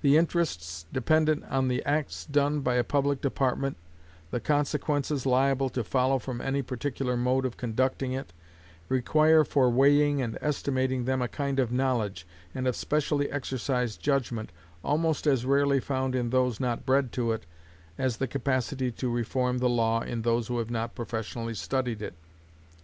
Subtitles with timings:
[0.00, 3.76] The interests dependent on the acts done by a public department,
[4.30, 8.32] the consequences liable to follow from any particular mode of conducting it,
[8.88, 14.52] require for weighing and estimating them a kind of knowledge, and of specially exercised judgment,
[14.84, 17.44] almost as rarely found in those not bred to it,
[17.98, 22.14] as the capacity to reform the law in those who have not professionally studied it.